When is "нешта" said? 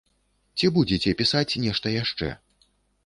1.67-1.95